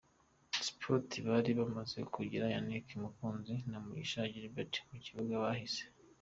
[0.67, 5.83] Sports bari bamaze kugira Yannick Mukunzi ya Mugisha Gilbert mu kibuga, bahise.